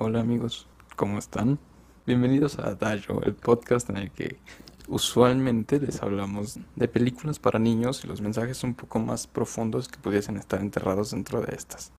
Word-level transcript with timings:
Hola 0.00 0.20
amigos, 0.20 0.68
¿cómo 0.94 1.18
están? 1.18 1.58
Bienvenidos 2.06 2.60
a 2.60 2.76
Dayo, 2.76 3.20
el 3.24 3.34
podcast 3.34 3.90
en 3.90 3.96
el 3.96 4.12
que 4.12 4.38
usualmente 4.86 5.80
les 5.80 6.00
hablamos 6.04 6.60
de 6.76 6.86
películas 6.86 7.40
para 7.40 7.58
niños 7.58 8.04
y 8.04 8.06
los 8.06 8.20
mensajes 8.20 8.62
un 8.62 8.74
poco 8.74 9.00
más 9.00 9.26
profundos 9.26 9.88
que 9.88 9.98
pudiesen 9.98 10.36
estar 10.36 10.60
enterrados 10.60 11.10
dentro 11.10 11.40
de 11.42 11.52
estas. 11.52 11.92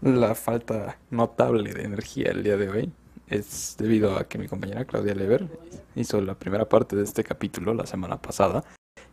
La 0.00 0.36
falta 0.36 1.00
notable 1.10 1.74
de 1.74 1.82
energía 1.82 2.30
el 2.30 2.44
día 2.44 2.56
de 2.56 2.68
hoy 2.68 2.92
es 3.26 3.74
debido 3.76 4.16
a 4.16 4.28
que 4.28 4.38
mi 4.38 4.46
compañera 4.46 4.84
Claudia 4.84 5.16
Lever 5.16 5.48
hizo 5.96 6.20
la 6.20 6.38
primera 6.38 6.68
parte 6.68 6.94
de 6.94 7.02
este 7.02 7.24
capítulo 7.24 7.74
la 7.74 7.86
semana 7.86 8.22
pasada 8.22 8.62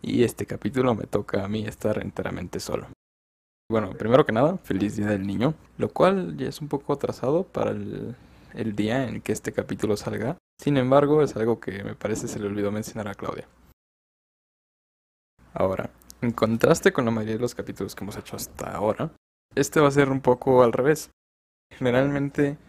y 0.04 0.21
este 0.23 0.46
capítulo 0.46 0.94
me 0.94 1.07
toca 1.07 1.44
a 1.44 1.48
mí 1.48 1.66
estar 1.66 2.00
enteramente 2.00 2.60
solo. 2.60 2.93
Bueno, 3.73 3.90
primero 3.90 4.23
que 4.23 4.32
nada, 4.32 4.59
feliz 4.59 4.98
Día 4.98 5.08
del 5.08 5.26
Niño, 5.26 5.55
lo 5.80 5.90
cual 5.90 6.38
ya 6.38 6.48
es 6.48 6.62
un 6.62 6.68
poco 6.68 6.94
atrasado 6.94 7.41
para 7.41 7.72
el, 7.72 8.16
el 8.54 8.76
día 8.76 9.08
en 9.08 9.20
que 9.20 9.32
este 9.32 9.52
capítulo 9.52 9.98
salga. 9.98 10.38
Sin 10.62 10.77
embargo, 10.77 11.23
es 11.23 11.36
algo 11.36 11.59
que 11.59 11.84
me 11.84 11.96
parece 11.96 12.27
se 12.27 12.38
le 12.38 12.46
olvidó 12.46 12.72
mencionar 12.72 13.08
a 13.08 13.16
Claudia. 13.16 13.48
Ahora, 15.55 15.90
en 16.22 16.34
contraste 16.34 16.94
con 16.94 17.05
la 17.05 17.09
mayoría 17.09 17.38
de 17.38 17.41
los 17.41 17.55
capítulos 17.55 17.96
que 17.96 18.04
hemos 18.04 18.16
hecho 18.16 18.36
hasta 18.36 18.76
ahora, 18.76 19.12
este 19.55 19.80
va 19.80 19.88
a 19.88 19.91
ser 19.91 20.12
un 20.12 20.21
poco 20.21 20.62
al 20.62 20.71
revés. 20.71 21.10
Generalmente, 21.76 22.60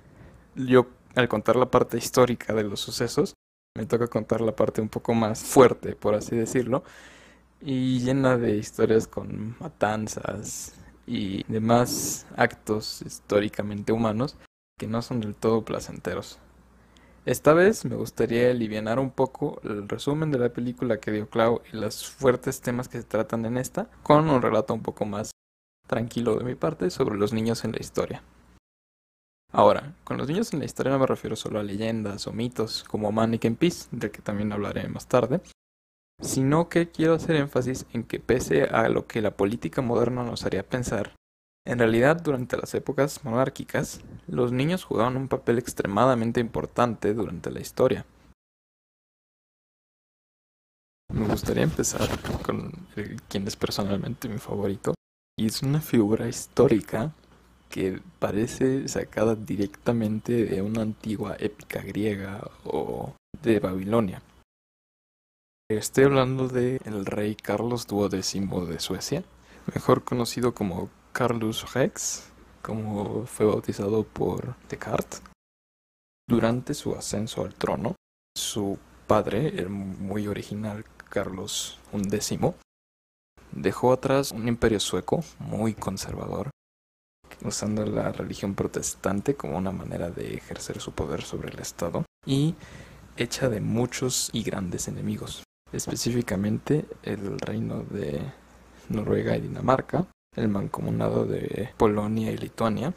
yo 0.55 0.87
al 1.17 1.29
contar 1.29 1.57
la 1.57 1.71
parte 1.71 1.99
histórica 1.99 2.55
de 2.55 2.65
los 2.65 2.81
sucesos, 2.81 3.35
me 3.77 3.85
toca 3.85 4.07
contar 4.07 4.41
la 4.41 4.57
parte 4.57 4.81
un 4.81 4.89
poco 4.89 5.13
más 5.13 5.45
fuerte, 5.45 5.97
por 5.97 6.15
así 6.15 6.35
decirlo, 6.35 6.83
y 7.61 7.99
llena 7.99 8.39
de 8.39 8.57
historias 8.57 9.07
con 9.07 9.55
matanzas 9.61 10.81
y 11.07 11.45
demás 11.45 12.27
actos 12.37 13.03
históricamente 13.03 13.93
humanos 13.93 14.37
que 14.79 14.87
no 14.87 15.03
son 15.03 15.21
del 15.21 15.35
todo 15.35 15.65
placenteros. 15.65 16.39
Esta 17.27 17.55
vez 17.55 17.87
me 17.87 17.97
gustaría 17.97 18.51
aliviar 18.51 18.99
un 18.99 19.11
poco 19.11 19.61
el 19.65 19.89
resumen 19.89 20.31
de 20.31 20.39
la 20.39 20.53
película 20.53 20.99
que 20.99 21.11
dio 21.11 21.29
Clau 21.29 21.63
y 21.73 21.77
los 21.77 22.07
fuertes 22.07 22.61
temas 22.61 22.89
que 22.89 22.99
se 22.99 23.05
tratan 23.05 23.47
en 23.47 23.57
esta, 23.57 23.89
con 24.03 24.29
un 24.29 24.43
relato 24.43 24.75
un 24.75 24.83
poco 24.83 25.07
más 25.07 25.31
tranquilo 25.87 26.37
de 26.37 26.45
mi 26.45 26.55
parte 26.55 26.91
sobre 26.91 27.17
los 27.17 27.33
niños 27.33 27.65
en 27.65 27.73
la 27.73 27.81
historia. 27.81 28.23
Ahora, 29.53 29.95
con 30.05 30.19
los 30.19 30.29
niños 30.29 30.53
en 30.53 30.59
la 30.59 30.65
historia 30.65 30.93
no 30.93 30.99
me 30.99 31.07
refiero 31.07 31.37
solo 31.37 31.61
a 31.61 31.63
leyendas 31.63 32.27
o 32.27 32.33
mitos 32.33 32.85
como 32.85 33.13
Mannequin 33.13 33.57
Peace, 33.57 33.89
del 33.91 34.11
que 34.11 34.21
también 34.21 34.53
hablaré 34.53 34.89
más 34.89 35.07
tarde, 35.07 35.41
sino 36.25 36.69
que 36.69 36.89
quiero 36.89 37.15
hacer 37.15 37.37
énfasis 37.37 37.87
en 37.93 38.03
que 38.03 38.19
pese 38.19 38.65
a 38.65 38.89
lo 38.89 39.07
que 39.07 39.21
la 39.21 39.37
política 39.37 39.83
moderna 39.83 40.25
nos 40.25 40.45
haría 40.45 40.63
pensar, 40.63 41.13
en 41.67 41.79
realidad 41.79 42.21
durante 42.21 42.57
las 42.57 42.75
épocas 42.75 43.25
monárquicas, 43.25 44.01
los 44.27 44.53
niños 44.53 44.85
jugaban 44.85 45.17
un 45.17 45.29
papel 45.29 45.59
extremadamente 45.59 46.41
importante 46.41 47.15
durante 47.15 47.51
la 47.51 47.61
historia. 47.61 48.05
Me 51.13 51.27
gustaría 51.27 51.63
empezar 51.63 52.09
con 52.43 52.71
quien 53.29 53.47
es 53.47 53.57
personalmente 53.57 54.29
mi 54.29 54.39
favorito, 54.39 54.95
y 55.39 55.47
es 55.47 55.63
una 55.63 55.81
figura 55.81 56.29
histórica 56.29 57.13
que 57.71 58.01
parece 58.19 58.89
sacada 58.89 59.35
directamente 59.35 60.45
de 60.45 60.63
una 60.63 60.83
antigua 60.83 61.37
épica 61.39 61.81
griega 61.81 62.51
o 62.65 63.15
de 63.43 63.61
Babilonia. 63.61 64.23
Estoy 65.71 66.05
hablando 66.05 66.47
de 66.49 66.79
el 66.85 67.07
rey 67.07 67.35
Carlos 67.35 67.87
XII 67.89 68.67
de 68.67 68.79
Suecia, 68.81 69.25
mejor 69.75 70.05
conocido 70.05 70.53
como 70.53 70.91
Carlos 71.13 71.73
Rex, 71.73 72.31
como 72.61 73.25
fue 73.25 73.47
bautizado 73.47 74.05
por 74.05 74.57
Descartes. 74.69 75.23
Durante 76.29 76.75
su 76.75 76.95
ascenso 76.95 77.43
al 77.43 77.55
trono, 77.55 77.95
su 78.37 78.79
padre, 79.07 79.59
el 79.59 79.71
muy 79.71 80.29
original 80.29 80.85
Carlos 81.09 81.79
XI, 81.93 82.39
dejó 83.53 83.95
atrás 83.95 84.33
un 84.33 84.47
imperio 84.49 84.81
sueco 84.81 85.25
muy 85.39 85.73
conservador 85.73 86.51
usando 87.43 87.87
la 87.87 88.13
religión 88.13 88.55
protestante 88.55 89.35
como 89.35 89.57
una 89.57 89.73
manera 89.73 90.11
de 90.11 90.35
ejercer 90.35 90.79
su 90.83 90.93
poder 90.93 91.23
sobre 91.23 91.49
el 91.49 91.59
Estado 91.59 92.05
y 92.27 92.55
hecha 93.17 93.49
de 93.49 93.61
muchos 93.61 94.29
y 94.33 94.43
grandes 94.43 94.89
enemigos, 94.89 95.44
específicamente 95.75 96.87
el 97.03 97.39
reino 97.39 97.83
de 97.83 98.21
Noruega 98.89 99.37
y 99.37 99.43
Dinamarca, 99.43 100.07
el 100.37 100.49
mancomunado 100.49 101.27
de 101.27 101.71
Polonia 101.77 102.31
y 102.31 102.37
Lituania, 102.37 102.95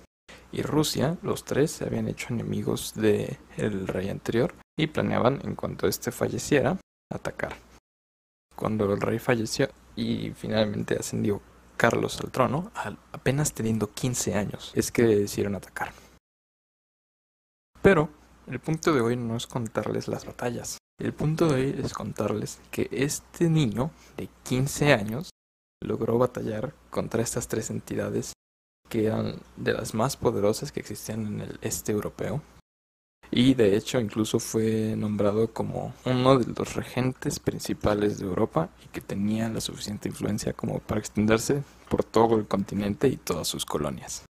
y 0.52 0.62
Rusia, 0.62 1.18
los 1.22 1.44
tres 1.44 1.72
se 1.72 1.86
habían 1.86 2.08
hecho 2.08 2.34
enemigos 2.34 2.94
del 2.96 3.38
el 3.58 3.88
rey 3.88 4.10
anterior 4.10 4.54
y 4.78 4.88
planeaban, 4.88 5.42
en 5.44 5.56
cuanto 5.56 5.88
éste 5.88 6.12
falleciera, 6.12 6.78
atacar. 7.12 7.58
Cuando 8.56 8.92
el 8.94 9.02
rey 9.02 9.20
falleció 9.20 9.70
y 9.96 10.32
finalmente 10.32 10.96
ascendió 10.96 11.42
Carlos 11.76 12.20
al 12.22 12.32
trono, 12.32 12.72
apenas 13.12 13.54
teniendo 13.54 13.92
15 13.92 14.36
años, 14.36 14.72
es 14.76 14.92
que 14.92 15.04
decidieron 15.04 15.56
atacar. 15.56 15.94
Pero 17.82 18.10
el 18.48 18.60
punto 18.60 18.94
de 18.94 19.02
hoy 19.02 19.16
no 19.16 19.36
es 19.36 19.46
contarles 19.46 20.08
las 20.08 20.26
batallas. 20.26 20.78
El 21.00 21.14
punto 21.14 21.48
de 21.48 21.54
hoy 21.54 21.76
es 21.84 21.94
contarles 21.94 22.60
que 22.72 22.90
este 22.92 23.52
niño 23.52 23.92
de 24.18 24.30
15 24.46 24.94
años 24.94 25.30
logró 25.80 26.18
batallar 26.18 26.74
contra 26.90 27.22
estas 27.22 27.48
tres 27.48 27.70
entidades 27.70 28.34
que 28.90 29.06
eran 29.06 29.36
de 29.58 29.74
las 29.74 29.94
más 29.94 30.18
poderosas 30.18 30.72
que 30.72 30.80
existían 30.80 31.28
en 31.28 31.42
el 31.42 31.60
este 31.62 31.92
europeo 31.92 32.42
y 33.30 33.54
de 33.54 33.76
hecho 33.76 34.00
incluso 34.00 34.40
fue 34.40 34.96
nombrado 34.98 35.54
como 35.54 35.94
uno 36.06 36.40
de 36.40 36.52
los 36.58 36.76
regentes 36.76 37.40
principales 37.40 38.18
de 38.18 38.26
Europa 38.26 38.70
y 38.84 38.88
que 38.88 39.02
tenía 39.02 39.50
la 39.50 39.62
suficiente 39.62 40.10
influencia 40.10 40.54
como 40.54 40.80
para 40.80 41.00
extenderse 41.00 41.62
por 41.90 42.04
todo 42.04 42.38
el 42.38 42.48
continente 42.48 43.08
y 43.08 43.18
todas 43.18 43.48
sus 43.48 43.66
colonias. 43.66 44.26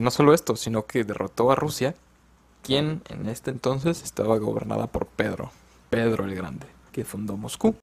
No 0.00 0.10
solo 0.10 0.32
esto, 0.32 0.56
sino 0.56 0.86
que 0.86 1.04
derrotó 1.04 1.50
a 1.50 1.54
Rusia, 1.54 1.94
quien 2.62 3.02
en 3.10 3.28
este 3.28 3.50
entonces 3.50 4.02
estaba 4.02 4.38
gobernada 4.38 4.86
por 4.86 5.06
Pedro, 5.06 5.50
Pedro 5.92 6.24
el 6.24 6.34
Grande, 6.34 6.66
que 6.90 7.04
fundó 7.04 7.36
Moscú. 7.36 7.76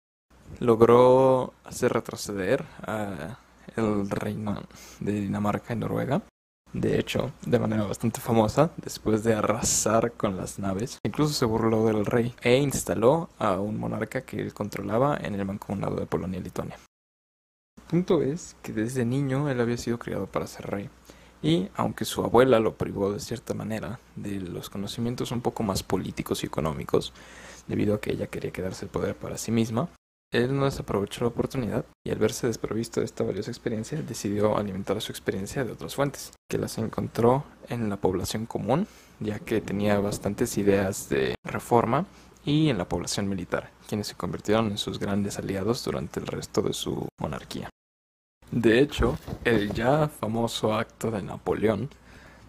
Logró 0.59 1.53
hacer 1.63 1.93
retroceder 1.93 2.65
a 2.81 3.37
el 3.75 4.09
reino 4.09 4.63
de 4.99 5.11
Dinamarca 5.11 5.73
y 5.73 5.77
Noruega 5.77 6.23
de 6.73 6.99
hecho, 6.99 7.31
de 7.45 7.59
manera 7.59 7.83
bastante 7.83 8.19
famosa, 8.19 8.71
después 8.77 9.23
de 9.23 9.33
arrasar 9.33 10.11
con 10.13 10.37
las 10.37 10.57
naves, 10.57 10.99
incluso 11.03 11.33
se 11.33 11.45
burló 11.45 11.85
del 11.85 12.05
rey 12.05 12.35
e 12.41 12.57
instaló 12.57 13.29
a 13.39 13.59
un 13.59 13.79
monarca 13.79 14.21
que 14.21 14.39
él 14.39 14.53
controlaba 14.53 15.17
en 15.17 15.35
el 15.35 15.45
mancomunado 15.45 15.95
de 15.95 16.05
Polonia 16.07 16.39
y 16.39 16.43
Lituania. 16.43 16.77
El 17.77 17.83
punto 17.85 18.21
es 18.21 18.55
que 18.61 18.71
desde 18.71 19.05
niño 19.05 19.49
él 19.49 19.61
había 19.61 19.77
sido 19.77 19.97
criado 19.97 20.27
para 20.27 20.45
ser 20.45 20.67
rey, 20.67 20.89
y 21.41 21.69
aunque 21.75 22.05
su 22.05 22.23
abuela 22.23 22.59
lo 22.59 22.75
privó 22.75 23.11
de 23.11 23.19
cierta 23.19 23.53
manera 23.53 23.99
de 24.15 24.39
los 24.39 24.69
conocimientos 24.69 25.31
un 25.31 25.41
poco 25.41 25.63
más 25.63 25.83
políticos 25.83 26.43
y 26.43 26.47
económicos, 26.47 27.13
debido 27.67 27.95
a 27.95 28.01
que 28.01 28.11
ella 28.11 28.27
quería 28.27 28.51
quedarse 28.51 28.85
el 28.85 28.91
poder 28.91 29.15
para 29.15 29.37
sí 29.37 29.51
misma, 29.51 29.89
él 30.31 30.55
no 30.55 30.65
desaprovechó 30.65 31.21
la 31.21 31.29
oportunidad 31.29 31.85
y 32.05 32.11
al 32.11 32.19
verse 32.19 32.45
desprovisto 32.45 32.99
de 32.99 33.05
esta 33.05 33.23
valiosa 33.23 33.49
experiencia 33.49 34.01
decidió 34.01 34.57
alimentar 34.57 35.01
su 35.01 35.11
experiencia 35.11 35.63
de 35.63 35.71
otras 35.71 35.95
fuentes, 35.95 36.33
que 36.49 36.59
las 36.59 36.77
encontró 36.77 37.45
en 37.67 37.89
la 37.89 37.97
población 37.97 38.45
común, 38.45 38.87
ya 39.19 39.39
que 39.39 39.59
tenía 39.59 39.99
bastantes 39.99 40.57
ideas 40.57 41.09
de 41.09 41.35
reforma, 41.43 42.05
y 42.45 42.69
en 42.69 42.77
la 42.77 42.87
población 42.87 43.27
militar, 43.27 43.71
quienes 43.87 44.07
se 44.07 44.15
convirtieron 44.15 44.67
en 44.67 44.77
sus 44.77 44.99
grandes 44.99 45.37
aliados 45.37 45.83
durante 45.83 46.19
el 46.19 46.27
resto 46.27 46.61
de 46.61 46.73
su 46.73 47.07
monarquía. 47.19 47.69
De 48.51 48.79
hecho, 48.79 49.17
el 49.43 49.73
ya 49.73 50.07
famoso 50.07 50.73
acto 50.73 51.11
de 51.11 51.21
Napoleón 51.21 51.89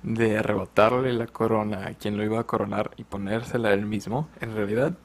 de 0.03 0.39
arrebatarle 0.39 1.13
la 1.13 1.27
corona 1.27 1.87
a 1.87 1.95
quien 1.95 2.17
lo 2.17 2.25
iba 2.25 2.41
a 2.41 2.47
coronar 2.47 2.93
y 2.97 3.05
ponérsela 3.05 3.75
él 3.75 3.85
mismo, 3.85 4.29
en 4.41 4.55
realidad 4.55 4.97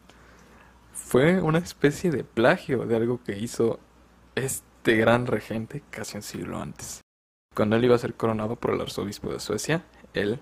fue 0.94 1.42
una 1.42 1.60
especie 1.60 2.12
de 2.12 2.24
plagio 2.24 2.86
de 2.86 2.96
algo 2.96 3.22
que 3.24 3.38
hizo 3.38 3.80
este 4.36 4.96
gran 4.96 5.28
regente 5.28 5.84
casi 5.90 6.16
un 6.16 6.24
siglo 6.24 6.62
antes. 6.62 7.02
Cuando 7.54 7.76
él 7.76 7.84
iba 7.84 7.96
a 7.96 8.00
ser 8.00 8.14
coronado 8.14 8.56
por 8.56 8.74
el 8.74 8.82
arzobispo 8.82 9.34
de 9.34 9.42
Suecia, 9.42 9.84
él, 10.14 10.40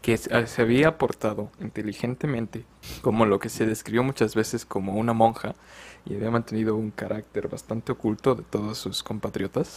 que 0.00 0.16
se 0.16 0.62
había 0.62 0.98
portado 0.98 1.50
inteligentemente 1.60 2.66
como 3.02 3.26
lo 3.26 3.38
que 3.38 3.48
se 3.48 3.66
describió 3.66 4.02
muchas 4.02 4.34
veces 4.34 4.64
como 4.64 4.94
una 4.94 5.12
monja 5.12 5.54
y 6.04 6.14
había 6.14 6.30
mantenido 6.30 6.76
un 6.76 6.90
carácter 6.90 7.48
bastante 7.48 7.92
oculto 7.92 8.34
de 8.34 8.42
todos 8.42 8.78
sus 8.78 9.02
compatriotas, 9.02 9.76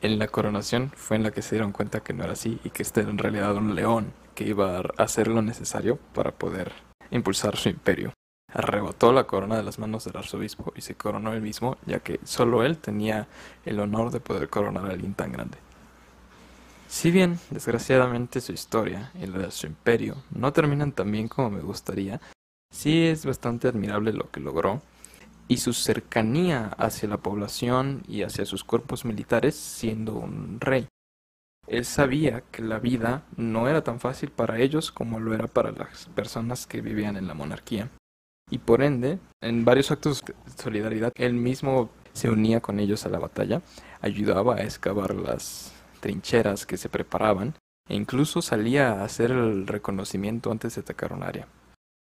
en 0.00 0.18
la 0.18 0.28
coronación 0.28 0.92
fue 0.94 1.16
en 1.16 1.24
la 1.24 1.30
que 1.30 1.42
se 1.42 1.56
dieron 1.56 1.72
cuenta 1.72 2.00
que 2.00 2.12
no 2.12 2.24
era 2.24 2.34
así 2.34 2.60
y 2.64 2.70
que 2.70 2.82
este 2.82 3.00
era 3.00 3.10
en 3.10 3.18
realidad 3.18 3.56
un 3.56 3.74
león 3.74 4.12
que 4.34 4.44
iba 4.44 4.78
a 4.78 4.82
hacer 4.98 5.26
lo 5.26 5.42
necesario 5.42 5.98
para 6.14 6.30
poder 6.32 6.72
impulsar 7.10 7.56
su 7.56 7.68
imperio 7.68 8.12
arrebató 8.52 9.12
la 9.12 9.24
corona 9.24 9.56
de 9.56 9.62
las 9.62 9.78
manos 9.78 10.04
del 10.04 10.16
arzobispo 10.16 10.72
y 10.74 10.80
se 10.80 10.94
coronó 10.94 11.32
él 11.32 11.42
mismo, 11.42 11.76
ya 11.86 12.00
que 12.00 12.18
solo 12.24 12.64
él 12.64 12.78
tenía 12.78 13.28
el 13.64 13.78
honor 13.80 14.10
de 14.10 14.20
poder 14.20 14.48
coronar 14.48 14.86
a 14.86 14.90
alguien 14.90 15.14
tan 15.14 15.32
grande. 15.32 15.58
Si 16.88 17.10
bien, 17.10 17.38
desgraciadamente, 17.50 18.40
su 18.40 18.52
historia 18.52 19.12
y 19.20 19.26
la 19.26 19.38
de 19.38 19.50
su 19.50 19.66
imperio 19.66 20.16
no 20.30 20.52
terminan 20.52 20.92
tan 20.92 21.12
bien 21.12 21.28
como 21.28 21.50
me 21.50 21.60
gustaría, 21.60 22.20
sí 22.70 23.06
es 23.06 23.26
bastante 23.26 23.68
admirable 23.68 24.12
lo 24.12 24.30
que 24.30 24.40
logró 24.40 24.80
y 25.48 25.56
su 25.56 25.72
cercanía 25.72 26.68
hacia 26.78 27.08
la 27.08 27.16
población 27.16 28.02
y 28.06 28.22
hacia 28.22 28.44
sus 28.44 28.64
cuerpos 28.64 29.04
militares 29.04 29.54
siendo 29.56 30.14
un 30.14 30.60
rey. 30.60 30.86
Él 31.66 31.84
sabía 31.84 32.42
que 32.50 32.62
la 32.62 32.78
vida 32.78 33.24
no 33.36 33.68
era 33.68 33.82
tan 33.82 34.00
fácil 34.00 34.30
para 34.30 34.58
ellos 34.58 34.92
como 34.92 35.20
lo 35.20 35.34
era 35.34 35.48
para 35.48 35.72
las 35.72 36.06
personas 36.14 36.66
que 36.66 36.80
vivían 36.80 37.16
en 37.16 37.26
la 37.26 37.34
monarquía. 37.34 37.90
Y 38.50 38.58
por 38.58 38.82
ende, 38.82 39.18
en 39.42 39.64
varios 39.64 39.90
actos 39.90 40.24
de 40.24 40.34
solidaridad, 40.56 41.12
él 41.16 41.34
mismo 41.34 41.90
se 42.14 42.30
unía 42.30 42.60
con 42.60 42.80
ellos 42.80 43.04
a 43.04 43.10
la 43.10 43.18
batalla, 43.18 43.60
ayudaba 44.00 44.56
a 44.56 44.62
excavar 44.62 45.14
las 45.14 45.72
trincheras 46.00 46.64
que 46.64 46.78
se 46.78 46.88
preparaban 46.88 47.54
e 47.88 47.94
incluso 47.94 48.40
salía 48.40 48.92
a 48.92 49.04
hacer 49.04 49.30
el 49.30 49.66
reconocimiento 49.66 50.50
antes 50.50 50.74
de 50.74 50.80
atacar 50.80 51.12
un 51.12 51.22
área. 51.22 51.48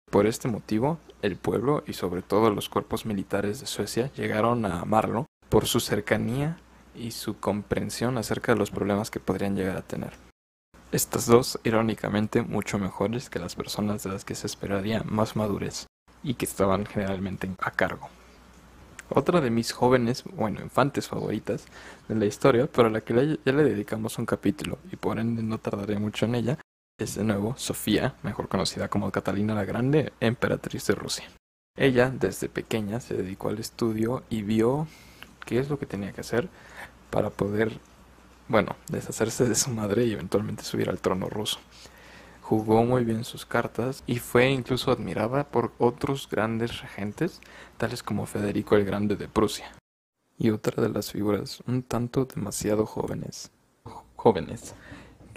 Por 0.09 0.25
este 0.25 0.48
motivo, 0.48 1.00
el 1.21 1.36
pueblo 1.36 1.83
y 1.86 1.94
sobre 1.94 2.21
todo 2.21 2.50
los 2.50 2.69
cuerpos 2.69 3.06
militares 3.06 3.59
de 3.59 3.65
Suecia 3.65 4.09
llegaron 4.13 4.65
a 4.65 4.80
amarlo 4.80 5.25
por 5.50 5.65
su 5.65 5.81
cercanía 5.81 6.57
y 6.95 7.12
su 7.12 7.39
comprensión 7.39 8.18
acerca 8.18 8.54
de 8.54 8.57
los 8.57 8.71
problemas 8.71 9.12
que 9.12 9.19
podrían 9.19 9.56
llegar 9.56 9.75
a 9.75 9.81
tener. 9.81 10.13
Estas 10.94 11.25
dos, 11.25 11.59
irónicamente, 11.65 12.42
mucho 12.42 12.80
mejores 12.80 13.30
que 13.30 13.39
las 13.39 13.56
personas 13.56 14.04
de 14.04 14.12
las 14.12 14.24
que 14.24 14.36
se 14.36 14.48
esperaría 14.48 15.04
más 15.04 15.36
madurez 15.36 15.88
y 16.24 16.36
que 16.36 16.45
estaban 16.45 16.86
generalmente 16.86 17.50
a 17.59 17.71
cargo. 17.71 18.09
Otra 19.09 19.42
de 19.42 19.50
mis 19.50 19.74
jóvenes, 19.74 20.24
bueno, 20.36 20.62
infantes 20.62 21.09
favoritas 21.09 21.65
de 22.07 22.15
la 22.15 22.25
historia, 22.25 22.68
pero 22.68 22.88
a 22.88 22.92
la 22.92 23.01
que 23.01 23.38
ya 23.45 23.51
le 23.51 23.63
dedicamos 23.63 24.18
un 24.18 24.25
capítulo 24.25 24.80
y 24.89 24.95
por 24.95 25.19
ende 25.19 25.44
no 25.44 25.57
tardaré 25.57 26.00
mucho 26.00 26.25
en 26.25 26.36
ella, 26.36 26.57
es 26.97 27.15
de 27.15 27.23
nuevo 27.23 27.55
Sofía, 27.57 28.15
mejor 28.23 28.47
conocida 28.47 28.88
como 28.88 29.11
Catalina 29.11 29.53
la 29.53 29.65
Grande, 29.65 30.13
emperatriz 30.19 30.88
de 30.88 30.95
Rusia. 30.95 31.25
Ella, 31.77 32.09
desde 32.09 32.49
pequeña, 32.49 32.99
se 32.99 33.15
dedicó 33.15 33.49
al 33.49 33.59
estudio 33.59 34.23
y 34.29 34.41
vio 34.41 34.88
qué 35.45 35.59
es 35.59 35.69
lo 35.69 35.77
que 35.77 35.85
tenía 35.85 36.11
que 36.11 36.21
hacer 36.21 36.49
para 37.11 37.29
poder, 37.29 37.79
bueno, 38.47 38.75
deshacerse 38.89 39.47
de 39.47 39.55
su 39.55 39.69
madre 39.69 40.05
y 40.05 40.13
eventualmente 40.13 40.63
subir 40.63 40.89
al 40.89 40.99
trono 40.99 41.29
ruso 41.29 41.59
jugó 42.47 42.85
muy 42.85 43.03
bien 43.03 43.25
sus 43.25 43.45
cartas 43.45 44.05
y 44.07 44.19
fue 44.19 44.49
incluso 44.49 44.89
admirada 44.89 45.44
por 45.44 45.73
otros 45.79 46.29
grandes 46.29 46.79
regentes, 46.79 47.41
tales 47.77 48.03
como 48.03 48.25
Federico 48.25 48.77
el 48.77 48.85
Grande 48.85 49.17
de 49.17 49.27
Prusia. 49.27 49.75
Y 50.38 50.51
otra 50.51 50.81
de 50.81 50.88
las 50.88 51.11
figuras 51.11 51.61
un 51.67 51.83
tanto 51.83 52.23
demasiado 52.23 52.85
jóvenes, 52.85 53.51
jóvenes, 54.15 54.75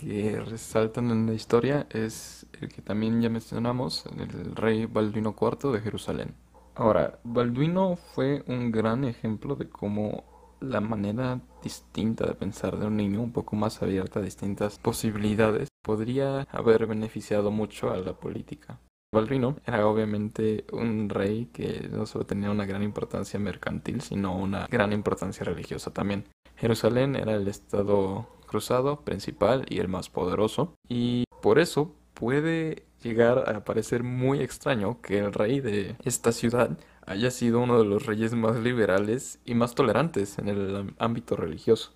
que 0.01 0.41
resaltan 0.41 1.11
en 1.11 1.27
la 1.27 1.35
historia 1.35 1.87
es 1.91 2.47
el 2.59 2.69
que 2.69 2.81
también 2.81 3.21
ya 3.21 3.29
mencionamos, 3.29 4.07
el 4.19 4.57
rey 4.57 4.87
Balduino 4.87 5.37
IV 5.39 5.73
de 5.73 5.81
Jerusalén. 5.81 6.35
Ahora, 6.75 7.19
Balduino 7.23 7.97
fue 7.97 8.43
un 8.47 8.71
gran 8.73 9.05
ejemplo 9.05 9.57
de 9.57 9.69
cómo 9.69 10.57
la 10.61 10.81
manera 10.81 11.41
distinta 11.63 12.27
de 12.27 12.35
pensar 12.35 12.79
de 12.79 12.87
un 12.87 12.97
niño, 12.97 13.21
un 13.21 13.33
poco 13.33 13.57
más 13.57 13.83
abierta 13.83 14.21
a 14.21 14.23
distintas 14.23 14.79
posibilidades, 14.79 15.69
podría 15.83 16.47
haber 16.51 16.87
beneficiado 16.87 17.51
mucho 17.51 17.91
a 17.91 17.99
la 17.99 18.15
política. 18.15 18.79
Balduino 19.13 19.57
era 19.67 19.87
obviamente 19.87 20.65
un 20.73 21.11
rey 21.11 21.51
que 21.53 21.91
no 21.93 22.07
solo 22.07 22.25
tenía 22.25 22.51
una 22.51 22.65
gran 22.65 22.83
importancia 22.83 23.39
mercantil, 23.39 24.01
sino 24.01 24.35
una 24.35 24.67
gran 24.67 24.95
importancia 24.95 25.45
religiosa 25.45 25.93
también. 25.93 26.25
Jerusalén 26.57 27.17
era 27.17 27.35
el 27.35 27.49
estado 27.49 28.29
cruzado 28.51 29.03
principal 29.03 29.65
y 29.69 29.79
el 29.79 29.87
más 29.87 30.11
poderoso, 30.11 30.75
y 30.89 31.23
por 31.41 31.61
eso 31.61 31.95
puede 32.15 32.85
llegar 33.01 33.49
a 33.49 33.65
parecer 33.65 34.03
muy 34.03 34.41
extraño 34.41 35.01
que 35.01 35.19
el 35.19 35.33
rey 35.33 35.61
de 35.61 35.95
esta 36.03 36.33
ciudad 36.33 36.77
haya 37.07 37.31
sido 37.31 37.61
uno 37.61 37.79
de 37.79 37.85
los 37.85 38.07
reyes 38.07 38.35
más 38.35 38.57
liberales 38.57 39.39
y 39.45 39.55
más 39.55 39.77
tolerantes 39.77 40.39
en 40.39 40.49
el 40.49 40.95
ámbito 40.99 41.37
religioso. 41.37 41.93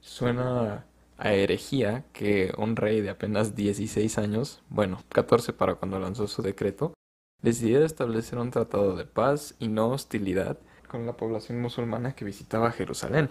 Suena 0.00 0.86
a 1.18 1.34
herejía 1.34 2.04
que 2.14 2.54
un 2.56 2.74
rey 2.74 3.02
de 3.02 3.10
apenas 3.10 3.54
16 3.54 4.16
años, 4.16 4.62
bueno, 4.70 5.02
14 5.10 5.52
para 5.52 5.74
cuando 5.74 5.98
lanzó 5.98 6.28
su 6.28 6.40
decreto, 6.40 6.94
decidiera 7.42 7.84
establecer 7.84 8.38
un 8.38 8.50
tratado 8.50 8.96
de 8.96 9.04
paz 9.04 9.54
y 9.58 9.68
no 9.68 9.90
hostilidad 9.90 10.58
con 10.88 11.04
la 11.04 11.16
población 11.16 11.60
musulmana 11.60 12.14
que 12.14 12.24
visitaba 12.24 12.72
Jerusalén. 12.72 13.28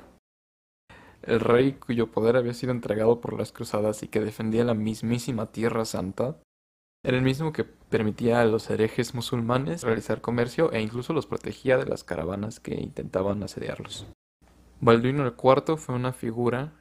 El 1.22 1.40
rey 1.40 1.74
cuyo 1.74 2.12
poder 2.12 2.38
había 2.38 2.54
sido 2.54 2.72
entregado 2.72 3.22
por 3.22 3.38
las 3.38 3.52
cruzadas 3.52 4.04
y 4.04 4.08
que 4.08 4.22
defendía 4.22 4.64
la 4.64 4.74
mismísima 4.74 5.52
Tierra 5.52 5.86
Santa, 5.86 6.38
era 7.04 7.18
el 7.18 7.24
mismo 7.24 7.54
que 7.54 7.64
permitía 7.64 8.42
a 8.42 8.46
los 8.46 8.70
herejes 8.70 9.14
musulmanes 9.14 9.84
realizar 9.84 10.22
comercio 10.22 10.72
e 10.72 10.82
incluso 10.82 11.14
los 11.14 11.26
protegía 11.26 11.78
de 11.78 11.86
las 11.86 12.04
caravanas 12.04 12.60
que 12.60 12.76
intentaban 12.76 13.42
asediarlos. 13.44 14.08
Balduino 14.82 15.26
IV 15.26 15.78
fue 15.78 15.96
una 15.96 16.14
figura 16.14 16.74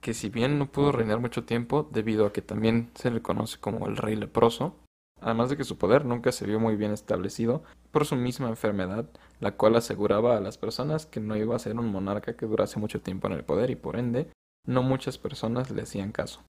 que 0.00 0.14
si 0.14 0.28
bien 0.28 0.58
no 0.58 0.70
pudo 0.70 0.92
reinar 0.92 1.20
mucho 1.20 1.44
tiempo 1.44 1.88
debido 1.92 2.26
a 2.26 2.32
que 2.32 2.42
también 2.42 2.90
se 2.94 3.10
le 3.10 3.22
conoce 3.22 3.58
como 3.60 3.86
el 3.86 3.96
rey 3.96 4.16
leproso, 4.16 4.76
además 5.22 5.50
de 5.50 5.56
que 5.56 5.64
su 5.64 5.78
poder 5.78 6.04
nunca 6.04 6.32
se 6.32 6.46
vio 6.46 6.60
muy 6.60 6.76
bien 6.76 6.92
establecido 6.92 7.62
por 7.90 8.04
su 8.04 8.16
misma 8.16 8.48
enfermedad, 8.48 9.06
la 9.40 9.52
cual 9.52 9.76
aseguraba 9.76 10.36
a 10.36 10.40
las 10.40 10.58
personas 10.58 11.06
que 11.06 11.20
no 11.20 11.36
iba 11.36 11.56
a 11.56 11.58
ser 11.58 11.78
un 11.78 11.90
monarca 11.90 12.36
que 12.36 12.46
durase 12.46 12.78
mucho 12.78 13.00
tiempo 13.00 13.26
en 13.28 13.34
el 13.34 13.44
poder 13.44 13.70
y 13.70 13.76
por 13.76 13.96
ende 13.96 14.28
no 14.66 14.82
muchas 14.82 15.18
personas 15.18 15.70
le 15.70 15.82
hacían 15.82 16.12
caso. 16.12 16.42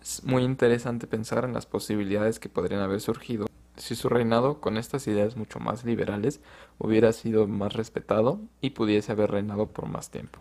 Es 0.00 0.22
muy 0.24 0.44
interesante 0.44 1.06
pensar 1.06 1.44
en 1.44 1.54
las 1.54 1.66
posibilidades 1.66 2.38
que 2.38 2.48
podrían 2.48 2.82
haber 2.82 3.00
surgido 3.00 3.48
si 3.78 3.94
su 3.94 4.08
reinado, 4.08 4.60
con 4.60 4.76
estas 4.76 5.06
ideas 5.06 5.36
mucho 5.36 5.60
más 5.60 5.84
liberales, 5.84 6.40
hubiera 6.78 7.12
sido 7.12 7.46
más 7.46 7.74
respetado 7.74 8.40
y 8.60 8.70
pudiese 8.70 9.12
haber 9.12 9.30
reinado 9.30 9.66
por 9.66 9.86
más 9.86 10.10
tiempo. 10.10 10.40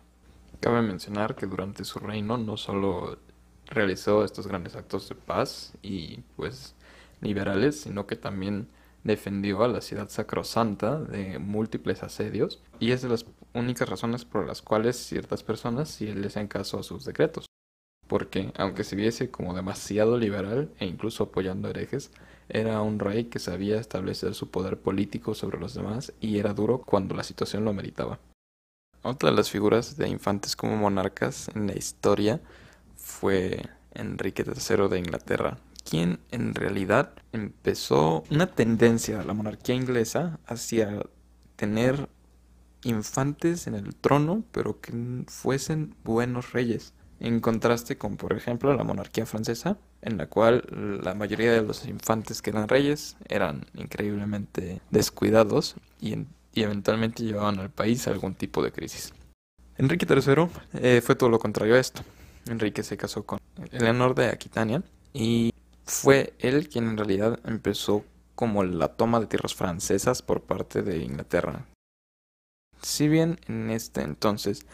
Cabe 0.60 0.82
mencionar 0.82 1.36
que 1.36 1.46
durante 1.46 1.86
su 1.86 2.00
reino 2.00 2.38
no 2.38 2.58
solo 2.58 3.20
realizó 3.68 4.24
estos 4.24 4.48
grandes 4.48 4.76
actos 4.76 5.08
de 5.10 5.16
paz 5.16 5.74
y 5.84 6.22
pues 6.36 6.76
liberales, 7.22 7.82
sino 7.82 8.08
que 8.08 8.16
también 8.16 8.68
defendió 9.04 9.64
a 9.64 9.68
la 9.68 9.82
ciudad 9.82 10.10
sacrosanta 10.10 11.00
de 11.00 11.40
múltiples 11.40 12.04
asedios 12.04 12.62
y 12.80 12.92
es 12.92 13.02
de 13.02 13.10
las 13.10 13.26
únicas 13.54 13.88
razones 13.88 14.26
por 14.26 14.46
las 14.46 14.62
cuales 14.62 14.98
ciertas 14.98 15.44
personas 15.44 15.90
sí 15.90 16.14
le 16.14 16.28
hacen 16.28 16.48
caso 16.48 16.80
a 16.80 16.84
sus 16.84 17.06
decretos 17.06 17.48
porque, 18.08 18.52
aunque 18.58 18.84
se 18.84 18.96
viese 18.96 19.30
como 19.30 19.54
demasiado 19.54 20.18
liberal 20.18 20.72
e 20.80 20.86
incluso 20.86 21.26
apoyando 21.26 21.70
herejes, 21.70 22.12
era 22.50 22.82
un 22.82 23.00
rey 23.00 23.26
que 23.26 23.40
sabía 23.40 23.80
establecer 23.80 24.34
su 24.34 24.50
poder 24.50 24.80
político 24.80 25.36
sobre 25.36 25.60
los 25.60 25.74
demás 25.74 26.14
y 26.22 26.40
era 26.40 26.54
duro 26.54 26.80
cuando 26.80 27.16
la 27.16 27.24
situación 27.24 27.66
lo 27.66 27.74
meritaba. 27.74 28.20
Otra 29.04 29.30
de 29.30 29.36
las 29.36 29.52
figuras 29.52 29.98
de 29.98 30.08
infantes 30.10 30.56
como 30.56 30.76
monarcas 30.78 31.50
en 31.54 31.68
la 31.68 31.78
historia 31.78 32.42
fue 32.96 33.62
Enrique 33.94 34.44
III 34.44 34.88
de 34.90 35.00
Inglaterra, 35.00 35.58
quien 35.90 36.20
en 36.32 36.54
realidad 36.54 37.14
empezó 37.32 38.24
una 38.30 38.48
tendencia 38.48 39.20
de 39.20 39.26
la 39.26 39.34
monarquía 39.34 39.76
inglesa 39.76 40.40
hacia 40.46 41.02
tener 41.56 42.10
infantes 42.84 43.68
en 43.68 43.76
el 43.76 43.96
trono, 43.96 44.44
pero 44.52 44.82
que 44.82 44.92
fuesen 45.28 45.96
buenos 46.04 46.52
reyes 46.52 46.94
en 47.20 47.40
contraste 47.40 47.98
con, 47.98 48.18
por 48.18 48.34
ejemplo, 48.34 48.76
la 48.76 48.84
monarquía 48.84 49.26
francesa, 49.26 49.78
en 50.02 50.18
la 50.18 50.28
cual 50.28 50.64
la 51.04 51.16
mayoría 51.16 51.52
de 51.52 51.62
los 51.62 51.86
infantes 51.86 52.42
que 52.42 52.52
eran 52.52 52.68
reyes 52.68 53.18
eran 53.28 53.66
increíblemente 53.74 54.82
descuidados 54.92 55.76
y, 56.00 56.26
eventualmente 56.54 57.24
llevaban 57.24 57.60
al 57.60 57.70
país 57.70 58.08
a 58.08 58.12
algún 58.12 58.34
tipo 58.34 58.64
de 58.64 58.72
crisis. 58.72 59.14
Enrique 59.78 60.08
III 60.10 60.48
eh, 60.74 61.02
fue 61.02 61.16
todo 61.16 61.30
lo 61.30 61.38
contrario 61.38 61.76
a 61.76 61.80
esto. 61.80 62.02
Enrique 62.48 62.82
se 62.82 62.98
casó 62.98 63.24
con 63.24 63.40
Eleanor 63.72 64.16
de 64.16 64.30
Aquitania 64.30 64.82
y 65.14 65.54
fue 65.88 66.34
él 66.40 66.70
quien 66.70 66.90
en 66.90 66.98
realidad 66.98 67.40
empezó 67.46 68.06
como 68.36 68.64
la 68.64 68.90
toma 68.90 69.20
de 69.20 69.26
tierras 69.26 69.56
francesas 69.56 70.22
por 70.22 70.44
parte 70.44 70.84
de 70.84 71.00
Inglaterra. 71.00 71.66
Si 72.82 73.08
bien 73.08 73.40
en 73.48 73.72
este 73.72 74.02
entonces 74.02 74.68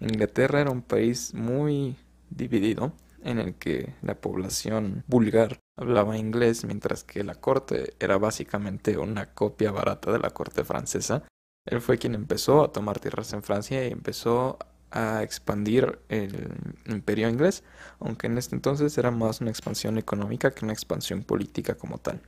Inglaterra 0.00 0.62
era 0.62 0.70
un 0.70 0.80
país 0.80 1.34
muy 1.34 1.96
dividido, 2.30 2.92
en 3.22 3.38
el 3.38 3.54
que 3.54 3.94
la 4.02 4.20
población 4.20 5.04
vulgar 5.06 5.60
hablaba 5.76 6.16
inglés, 6.16 6.64
mientras 6.64 7.04
que 7.04 7.24
la 7.24 7.34
corte 7.34 7.94
era 8.00 8.16
básicamente 8.16 8.96
una 8.96 9.34
copia 9.34 9.70
barata 9.72 10.10
de 10.10 10.18
la 10.18 10.30
corte 10.30 10.64
francesa. 10.64 11.24
Él 11.66 11.80
fue 11.80 11.98
quien 11.98 12.14
empezó 12.14 12.64
a 12.64 12.72
tomar 12.72 12.98
tierras 12.98 13.32
en 13.34 13.42
Francia 13.42 13.86
y 13.86 13.92
empezó 13.92 14.58
a 14.90 15.22
expandir 15.22 15.98
el 16.08 16.52
imperio 16.86 17.28
inglés, 17.28 17.62
aunque 17.98 18.26
en 18.26 18.38
este 18.38 18.54
entonces 18.54 18.96
era 18.98 19.10
más 19.10 19.40
una 19.40 19.50
expansión 19.50 19.98
económica 19.98 20.50
que 20.50 20.64
una 20.64 20.72
expansión 20.72 21.22
política 21.22 21.74
como 21.74 21.98
tal. 21.98 22.20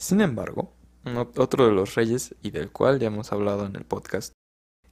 Sin 0.00 0.20
embargo, 0.20 0.72
otro 1.36 1.66
de 1.66 1.72
los 1.72 1.94
reyes, 1.94 2.34
y 2.42 2.50
del 2.50 2.70
cual 2.70 2.98
ya 2.98 3.08
hemos 3.08 3.32
hablado 3.32 3.66
en 3.66 3.76
el 3.76 3.84
podcast, 3.84 4.32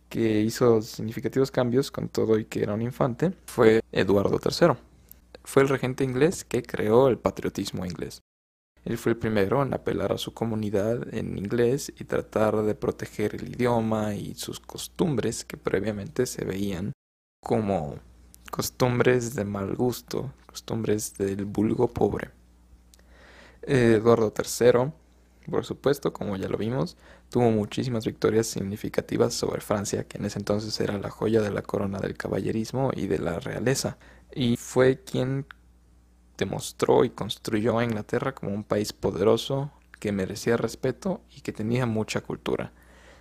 que 0.09 0.41
hizo 0.41 0.81
significativos 0.83 1.51
cambios 1.51 1.91
con 1.91 2.09
todo 2.09 2.39
y 2.39 2.45
que 2.45 2.63
era 2.63 2.75
un 2.75 2.83
infante, 2.83 3.33
fue 3.47 3.81
Eduardo 3.93 4.39
III. 4.43 4.75
fue 5.45 5.63
el 5.63 5.69
regente 5.69 6.05
inglés 6.05 6.45
que 6.45 6.63
creó 6.63 7.09
el 7.09 7.19
patriotismo 7.19 7.85
inglés. 7.87 8.21
Él 8.89 8.97
fue 8.97 9.13
el 9.13 9.19
primero 9.19 9.63
en 9.63 9.75
apelar 9.75 10.13
a 10.13 10.17
su 10.17 10.33
comunidad 10.33 11.15
en 11.15 11.37
inglés 11.37 11.93
y 11.99 12.05
tratar 12.05 12.63
de 12.63 12.75
proteger 12.75 13.35
el 13.35 13.53
idioma 13.53 14.15
y 14.15 14.35
sus 14.35 14.61
costumbres 14.61 15.45
que 15.45 15.59
previamente 15.59 16.25
se 16.25 16.47
veían 16.47 16.93
como 17.45 17.99
costumbres 18.51 19.35
de 19.35 19.45
mal 19.45 19.77
gusto, 19.77 20.33
costumbres 20.47 21.19
del 21.19 21.45
vulgo 21.45 21.89
pobre. 21.89 22.31
Eduardo 23.61 24.33
III, 24.35 24.91
por 25.51 25.67
supuesto, 25.67 26.15
como 26.15 26.37
ya 26.37 26.49
lo 26.49 26.57
vimos, 26.57 26.97
tuvo 27.29 27.51
muchísimas 27.51 28.07
victorias 28.07 28.47
significativas 28.47 29.35
sobre 29.35 29.61
Francia, 29.61 30.05
que 30.05 30.17
en 30.17 30.25
ese 30.25 30.39
entonces 30.39 30.81
era 30.81 30.97
la 30.97 31.11
joya 31.11 31.43
de 31.43 31.51
la 31.51 31.61
corona 31.61 31.99
del 31.99 32.17
caballerismo 32.17 32.93
y 32.97 33.07
de 33.07 33.19
la 33.19 33.39
realeza, 33.39 33.99
y 34.35 34.57
fue 34.57 35.05
quien 35.05 35.45
demostró 36.39 37.05
y 37.05 37.11
construyó 37.11 37.79
a 37.79 37.85
Inglaterra 37.85 38.35
como 38.35 38.55
un 38.55 38.65
país 38.65 38.95
poderoso, 38.95 39.71
que 40.01 40.13
merecía 40.13 40.57
respeto 40.57 41.21
y 41.37 41.41
que 41.43 41.53
tenía 41.53 41.85
mucha 41.85 42.21
cultura. 42.23 42.73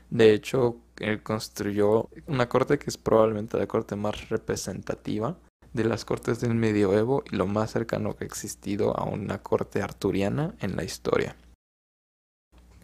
De 0.09 0.33
hecho, 0.33 0.77
él 0.97 1.21
construyó 1.21 2.09
una 2.27 2.47
corte 2.47 2.79
que 2.79 2.89
es 2.89 2.97
probablemente 2.97 3.57
la 3.57 3.67
corte 3.67 3.95
más 3.95 4.29
representativa 4.29 5.35
de 5.73 5.83
las 5.83 6.05
cortes 6.05 6.39
del 6.39 6.55
medioevo 6.55 7.23
y 7.29 7.35
lo 7.35 7.45
más 7.45 7.71
cercano 7.71 8.15
que 8.15 8.23
ha 8.23 8.27
existido 8.27 8.97
a 8.97 9.03
una 9.03 9.39
corte 9.39 9.81
arturiana 9.81 10.55
en 10.59 10.75
la 10.75 10.83
historia. 10.83 11.35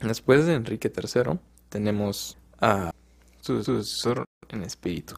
Después 0.02 0.46
de 0.46 0.56
Enrique 0.56 0.92
III 0.94 1.40
tenemos 1.70 2.38
a 2.60 2.92
su 3.40 3.64
sucesor 3.64 4.26
en 4.50 4.64
espíritu. 4.64 5.16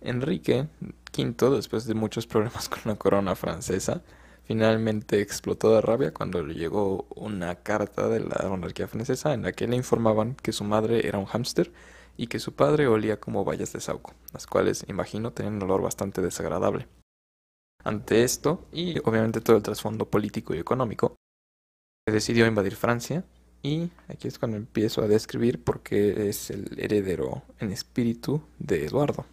Enrique 0.00 0.68
V, 1.16 1.50
después 1.56 1.86
de 1.86 1.94
muchos 1.94 2.26
problemas 2.26 2.68
con 2.68 2.80
la 2.84 2.96
corona 2.96 3.34
francesa, 3.34 4.02
finalmente 4.44 5.20
explotó 5.20 5.74
de 5.74 5.80
rabia 5.80 6.14
cuando 6.14 6.42
le 6.42 6.54
llegó 6.54 7.06
una 7.14 7.56
carta 7.56 8.08
de 8.08 8.20
la 8.20 8.48
monarquía 8.48 8.88
francesa 8.88 9.34
en 9.34 9.42
la 9.42 9.52
que 9.52 9.66
le 9.66 9.76
informaban 9.76 10.34
que 10.36 10.52
su 10.52 10.64
madre 10.64 11.06
era 11.06 11.18
un 11.18 11.26
hámster 11.26 11.72
y 12.16 12.26
que 12.26 12.38
su 12.38 12.54
padre 12.54 12.88
olía 12.88 13.20
como 13.20 13.44
vallas 13.44 13.72
de 13.72 13.80
sauco, 13.80 14.14
las 14.32 14.46
cuales, 14.46 14.84
imagino, 14.88 15.32
tenían 15.32 15.56
un 15.56 15.62
olor 15.62 15.82
bastante 15.82 16.20
desagradable. 16.20 16.88
Ante 17.84 18.24
esto, 18.24 18.66
y 18.72 18.98
obviamente 19.00 19.40
todo 19.40 19.56
el 19.56 19.62
trasfondo 19.62 20.10
político 20.10 20.54
y 20.54 20.58
económico, 20.58 21.14
decidió 22.06 22.46
invadir 22.46 22.74
Francia 22.74 23.24
y 23.62 23.90
aquí 24.08 24.28
es 24.28 24.38
cuando 24.38 24.56
empiezo 24.56 25.02
a 25.02 25.08
describir 25.08 25.62
por 25.62 25.82
qué 25.82 26.28
es 26.28 26.50
el 26.50 26.78
heredero 26.78 27.42
en 27.58 27.70
espíritu 27.70 28.42
de 28.58 28.84
Eduardo. 28.84 29.26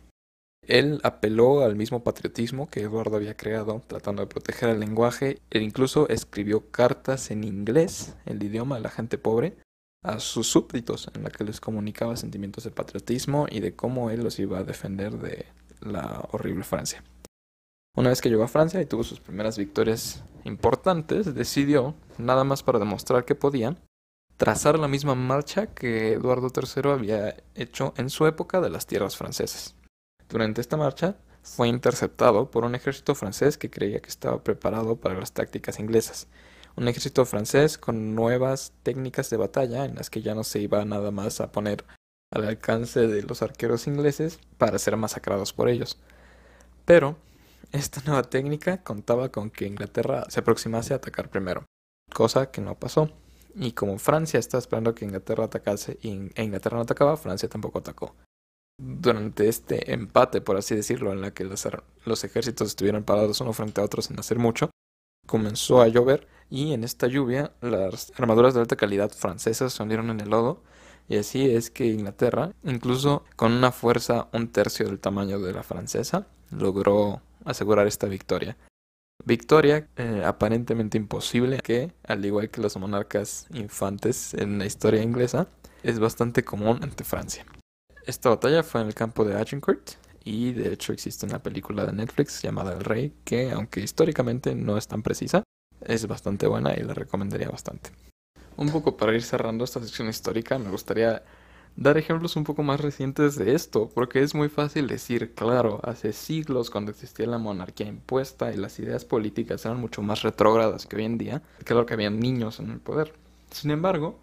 Él 0.67 0.99
apeló 1.03 1.61
al 1.61 1.75
mismo 1.75 2.03
patriotismo 2.03 2.69
que 2.69 2.81
Eduardo 2.81 3.17
había 3.17 3.37
creado, 3.37 3.81
tratando 3.87 4.21
de 4.21 4.27
proteger 4.27 4.69
el 4.69 4.79
lenguaje. 4.79 5.39
Él 5.49 5.61
incluso 5.61 6.09
escribió 6.09 6.71
cartas 6.71 7.31
en 7.31 7.43
inglés, 7.43 8.15
el 8.25 8.41
idioma 8.41 8.75
de 8.75 8.81
la 8.81 8.89
gente 8.89 9.17
pobre, 9.17 9.57
a 10.03 10.19
sus 10.19 10.47
súbditos, 10.47 11.09
en 11.13 11.23
la 11.23 11.29
que 11.29 11.43
les 11.43 11.59
comunicaba 11.59 12.15
sentimientos 12.15 12.63
de 12.63 12.71
patriotismo 12.71 13.47
y 13.49 13.59
de 13.59 13.75
cómo 13.75 14.09
él 14.09 14.23
los 14.23 14.39
iba 14.39 14.59
a 14.59 14.63
defender 14.63 15.17
de 15.17 15.45
la 15.81 16.27
horrible 16.31 16.63
Francia. 16.63 17.03
Una 17.95 18.09
vez 18.09 18.21
que 18.21 18.29
llegó 18.29 18.43
a 18.43 18.49
Francia 18.49 18.81
y 18.81 18.85
tuvo 18.85 19.03
sus 19.03 19.19
primeras 19.19 19.57
victorias 19.57 20.23
importantes, 20.43 21.33
decidió, 21.33 21.95
nada 22.17 22.43
más 22.43 22.61
para 22.61 22.79
demostrar 22.79 23.25
que 23.25 23.35
podía, 23.35 23.77
trazar 24.37 24.77
la 24.77 24.87
misma 24.87 25.15
marcha 25.15 25.67
que 25.67 26.13
Eduardo 26.13 26.51
III 26.53 26.91
había 26.91 27.37
hecho 27.55 27.93
en 27.97 28.09
su 28.09 28.27
época 28.27 28.59
de 28.59 28.69
las 28.69 28.85
tierras 28.85 29.15
francesas. 29.15 29.75
Durante 30.29 30.61
esta 30.61 30.77
marcha 30.77 31.15
fue 31.43 31.67
interceptado 31.67 32.49
por 32.49 32.65
un 32.65 32.73
ejército 32.73 33.13
francés 33.13 33.57
que 33.57 33.69
creía 33.69 34.01
que 34.01 34.09
estaba 34.09 34.43
preparado 34.43 34.95
para 34.95 35.19
las 35.19 35.31
tácticas 35.31 35.79
inglesas. 35.79 36.27
Un 36.75 36.87
ejército 36.87 37.23
francés 37.25 37.77
con 37.77 38.15
nuevas 38.15 38.73
técnicas 38.83 39.29
de 39.29 39.37
batalla 39.37 39.85
en 39.85 39.95
las 39.95 40.09
que 40.09 40.21
ya 40.23 40.33
no 40.33 40.43
se 40.43 40.59
iba 40.59 40.83
nada 40.83 41.11
más 41.11 41.39
a 41.39 41.51
poner 41.51 41.85
al 42.31 42.45
alcance 42.45 43.07
de 43.07 43.21
los 43.21 43.43
arqueros 43.43 43.85
ingleses 43.87 44.39
para 44.57 44.79
ser 44.79 44.97
masacrados 44.97 45.53
por 45.53 45.69
ellos. 45.69 45.99
Pero 46.83 47.15
esta 47.71 48.01
nueva 48.05 48.23
técnica 48.23 48.83
contaba 48.83 49.29
con 49.29 49.51
que 49.51 49.67
Inglaterra 49.67 50.25
se 50.29 50.39
aproximase 50.39 50.93
a 50.93 50.97
atacar 50.97 51.29
primero, 51.29 51.65
cosa 52.13 52.51
que 52.51 52.61
no 52.61 52.75
pasó. 52.75 53.11
Y 53.53 53.71
como 53.71 53.99
Francia 53.99 54.39
estaba 54.39 54.59
esperando 54.59 54.95
que 54.95 55.05
Inglaterra 55.05 55.45
atacase 55.45 55.97
e 56.01 56.43
Inglaterra 56.43 56.77
no 56.77 56.83
atacaba, 56.83 57.15
Francia 57.15 57.47
tampoco 57.47 57.79
atacó 57.79 58.15
durante 58.77 59.47
este 59.47 59.93
empate, 59.93 60.41
por 60.41 60.57
así 60.57 60.75
decirlo, 60.75 61.13
en 61.13 61.21
la 61.21 61.31
que 61.31 61.43
los, 61.43 62.23
ejércitos 62.23 62.69
estuvieron 62.69 63.03
parados 63.03 63.41
uno 63.41 63.53
frente 63.53 63.81
a 63.81 63.83
otro 63.83 64.01
sin 64.01 64.19
hacer 64.19 64.39
mucho, 64.39 64.69
comenzó 65.27 65.81
a 65.81 65.87
llover 65.87 66.27
y 66.49 66.73
en 66.73 66.83
esta 66.83 67.07
lluvia 67.07 67.53
las 67.61 68.11
armaduras 68.17 68.53
de 68.53 68.61
alta 68.61 68.75
calidad 68.75 69.11
francesas 69.11 69.73
se 69.73 69.81
hundieron 69.81 70.09
en 70.09 70.19
el 70.19 70.29
lodo 70.29 70.61
y 71.07 71.17
así 71.17 71.49
es 71.49 71.69
que 71.69 71.85
Inglaterra, 71.85 72.51
incluso 72.63 73.23
con 73.35 73.53
una 73.53 73.71
fuerza 73.71 74.27
un 74.33 74.49
tercio 74.49 74.87
del 74.87 74.99
tamaño 74.99 75.39
de 75.39 75.53
la 75.53 75.63
francesa, 75.63 76.27
logró 76.51 77.21
asegurar 77.45 77.87
esta 77.87 78.07
victoria. 78.07 78.57
Victoria 79.23 79.87
eh, 79.95 80.23
aparentemente 80.25 80.97
imposible 80.97 81.59
que, 81.59 81.93
al 82.07 82.25
igual 82.25 82.49
que 82.49 82.61
los 82.61 82.75
monarcas 82.77 83.47
infantes 83.53 84.33
en 84.33 84.59
la 84.59 84.65
historia 84.65 85.01
inglesa, 85.01 85.47
es 85.83 85.99
bastante 85.99 86.43
común 86.43 86.79
ante 86.81 87.03
Francia. 87.03 87.45
Esta 88.05 88.29
batalla 88.29 88.61
fue 88.61 88.81
en 88.81 88.87
el 88.87 88.93
campo 88.93 89.25
de 89.25 89.35
Agincourt 89.35 89.93
y 90.23 90.53
de 90.53 90.73
hecho 90.73 90.93
existe 90.93 91.25
una 91.25 91.41
película 91.41 91.87
de 91.87 91.93
Netflix 91.93 92.39
llamada 92.39 92.73
El 92.73 92.83
Rey 92.83 93.13
que 93.23 93.51
aunque 93.51 93.81
históricamente 93.81 94.53
no 94.53 94.77
es 94.77 94.87
tan 94.87 95.01
precisa, 95.01 95.43
es 95.81 96.05
bastante 96.07 96.45
buena 96.45 96.75
y 96.75 96.83
la 96.83 96.93
recomendaría 96.93 97.49
bastante. 97.49 97.89
Un 98.57 98.69
poco 98.69 98.95
para 98.95 99.15
ir 99.15 99.23
cerrando 99.23 99.63
esta 99.63 99.79
sección 99.79 100.07
histórica, 100.07 100.59
me 100.59 100.69
gustaría 100.69 101.23
dar 101.75 101.97
ejemplos 101.97 102.35
un 102.35 102.43
poco 102.43 102.61
más 102.61 102.79
recientes 102.79 103.37
de 103.37 103.55
esto, 103.55 103.89
porque 103.93 104.21
es 104.21 104.35
muy 104.35 104.49
fácil 104.49 104.87
decir, 104.87 105.33
claro, 105.33 105.79
hace 105.83 106.13
siglos 106.13 106.69
cuando 106.69 106.91
existía 106.91 107.25
la 107.25 107.39
monarquía 107.39 107.87
impuesta 107.87 108.53
y 108.53 108.57
las 108.57 108.77
ideas 108.77 109.03
políticas 109.03 109.65
eran 109.65 109.81
mucho 109.81 110.03
más 110.03 110.21
retrógradas 110.21 110.85
que 110.85 110.95
hoy 110.95 111.05
en 111.05 111.17
día, 111.17 111.41
claro 111.63 111.87
que 111.87 111.95
había 111.95 112.11
niños 112.11 112.59
en 112.59 112.69
el 112.69 112.79
poder. 112.79 113.13
Sin 113.49 113.71
embargo, 113.71 114.19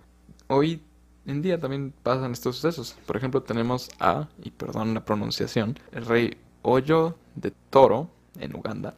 hoy 0.47 0.83
en 1.27 1.43
día 1.43 1.59
también 1.59 1.93
pasan 2.03 2.33
estos 2.33 2.57
sucesos. 2.57 2.97
Por 3.07 3.17
ejemplo, 3.17 3.43
tenemos 3.43 3.91
a, 4.01 4.29
y 4.43 4.51
perdón 4.51 4.95
la 4.95 5.05
pronunciación, 5.05 5.79
el 5.93 6.07
rey 6.07 6.37
Oyo 6.63 7.17
de 7.35 7.53
Toro 7.71 8.09
en 8.39 8.55
Uganda, 8.55 8.95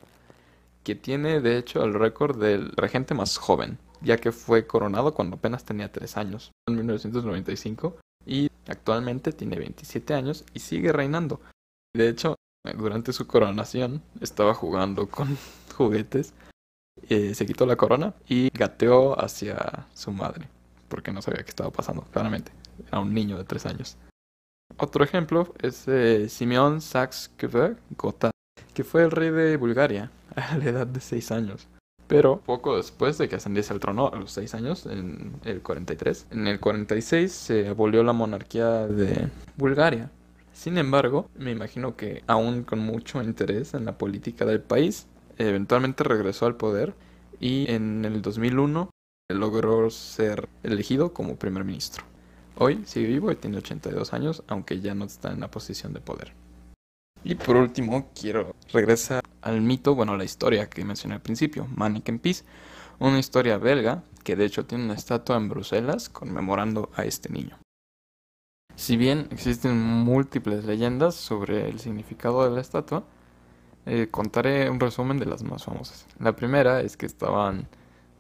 que 0.83 0.95
tiene 0.95 1.41
de 1.41 1.59
hecho 1.59 1.85
el 1.85 1.95
récord 1.95 2.41
del 2.41 2.71
regente 2.73 3.15
más 3.15 3.39
joven, 3.39 3.79
ya 4.01 4.19
que 4.19 4.33
fue 4.33 4.67
coronado 4.67 5.15
cuando 5.15 5.37
apenas 5.37 5.65
tenía 5.65 5.91
3 5.91 6.17
años, 6.17 6.53
en 6.69 6.77
1995, 6.77 7.97
y 8.27 8.51
actualmente 8.69 9.33
tiene 9.33 9.59
27 9.59 10.15
años 10.15 10.45
y 10.55 10.61
sigue 10.61 10.93
reinando. 10.93 11.41
De 11.95 12.09
hecho, 12.09 12.37
durante 12.77 13.13
su 13.13 13.27
coronación 13.27 14.03
estaba 14.21 14.55
jugando 14.55 15.09
con 15.09 15.37
juguetes, 15.77 16.33
eh, 17.09 17.35
se 17.35 17.47
quitó 17.47 17.67
la 17.67 17.77
corona 17.77 18.15
y 18.29 18.51
gateó 18.51 19.21
hacia 19.23 19.87
su 19.95 20.13
madre 20.13 20.49
porque 20.89 21.13
no 21.13 21.23
sabía 21.23 21.43
qué 21.43 21.51
estaba 21.51 21.71
pasando, 21.71 22.03
claramente. 22.13 22.53
Era 22.89 23.01
un 23.01 23.15
niño 23.15 23.39
de 23.39 23.45
tres 23.45 23.67
años. 23.67 23.97
Otro 24.77 25.05
ejemplo 25.05 25.55
es 25.63 25.87
eh, 25.87 26.29
Simeón 26.29 26.81
Saxe-König 26.81 27.77
Gotha, 27.97 28.31
que 28.73 28.85
fue 28.85 29.05
el 29.05 29.11
rey 29.11 29.31
de 29.31 29.57
Bulgaria 29.57 30.11
a 30.37 30.57
la 30.57 30.65
edad 30.65 30.87
de 30.87 31.01
seis 31.01 31.31
años. 31.31 31.69
Pero 32.07 32.41
poco 32.41 32.77
después 32.77 33.17
de 33.17 33.29
que 33.29 33.37
ascendiese 33.37 33.73
al 33.73 33.81
trono, 33.81 34.11
a 34.13 34.17
los 34.17 34.31
seis 34.31 34.55
años, 34.55 34.85
en 34.87 35.33
el 35.45 35.63
43, 35.63 36.27
en 36.33 36.47
el 36.47 36.61
46 36.61 37.33
se 37.33 37.69
abolió 37.69 38.03
la 38.03 38.13
monarquía 38.13 38.87
de 38.87 39.31
Bulgaria. 39.57 40.11
Sin 40.53 40.77
embargo, 40.77 41.29
me 41.35 41.51
imagino 41.51 41.97
que 41.97 42.23
aún 42.27 42.63
con 42.63 42.79
mucho 42.79 43.23
interés 43.23 43.75
en 43.75 43.87
la 43.87 43.97
política 43.97 44.45
del 44.45 44.61
país, 44.61 45.07
eventualmente 45.39 46.05
regresó 46.05 46.47
al 46.47 46.57
poder 46.57 46.95
y 47.41 47.71
en 47.71 48.05
el 48.05 48.23
2001 48.23 48.91
logró 49.33 49.91
ser 49.91 50.49
elegido 50.63 51.15
como 51.15 51.37
primer 51.37 51.65
ministro. 51.65 52.05
Hoy 52.57 52.83
sigue 52.85 53.09
vivo 53.09 53.33
y 53.33 53.37
tiene 53.37 53.59
82 53.59 54.13
años, 54.13 54.43
aunque 54.49 54.81
ya 54.81 54.95
no 54.95 55.07
está 55.07 55.33
en 55.33 55.41
la 55.41 55.51
posición 55.51 55.93
de 55.93 56.01
poder. 56.01 56.33
Y 57.25 57.35
por 57.35 57.57
último, 57.57 58.11
quiero 58.19 58.55
regresar 58.71 59.23
al 59.41 59.63
mito, 59.63 59.95
bueno, 59.95 60.17
la 60.17 60.25
historia 60.25 60.69
que 60.69 60.85
mencioné 60.85 61.15
al 61.15 61.23
principio, 61.23 61.67
Mannequin 61.75 62.19
Peace, 62.19 62.45
una 62.99 63.19
historia 63.19 63.57
belga 63.57 64.05
que 64.23 64.37
de 64.37 64.45
hecho 64.45 64.67
tiene 64.67 64.85
una 64.85 64.95
estatua 64.95 65.37
en 65.37 65.49
Bruselas 65.49 66.09
conmemorando 66.11 66.91
a 66.95 67.05
este 67.05 67.31
niño. 67.31 67.59
Si 68.77 68.97
bien 68.97 69.29
existen 69.31 69.81
múltiples 69.81 70.65
leyendas 70.65 71.15
sobre 71.15 71.69
el 71.69 71.81
significado 71.81 72.45
de 72.45 72.55
la 72.55 72.61
estatua, 72.61 73.05
eh, 73.87 74.09
contaré 74.11 74.69
un 74.69 74.81
resumen 74.81 75.19
de 75.19 75.27
las 75.27 75.43
más 75.43 75.65
famosas. 75.65 76.07
La 76.19 76.37
primera 76.37 76.81
es 76.81 76.97
que 76.97 77.07
estaban 77.07 77.69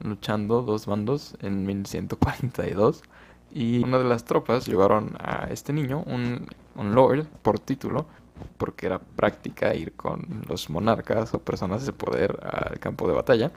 luchando 0.05 0.63
dos 0.63 0.87
bandos 0.87 1.37
en 1.41 1.67
1142 1.67 3.03
y 3.53 3.83
una 3.83 3.99
de 3.99 4.05
las 4.05 4.25
tropas 4.25 4.67
llevaron 4.67 5.17
a 5.19 5.49
este 5.51 5.73
niño, 5.73 6.03
un, 6.07 6.47
un 6.77 6.95
lord 6.95 7.27
por 7.43 7.59
título, 7.59 8.07
porque 8.59 8.87
era 8.87 8.99
práctica 8.99 9.75
ir 9.75 9.93
con 9.93 10.43
los 10.49 10.71
monarcas 10.71 11.35
o 11.35 11.39
personas 11.39 11.87
de 11.87 11.93
poder 11.93 12.39
al 12.43 12.79
campo 12.79 13.09
de 13.09 13.15
batalla, 13.15 13.53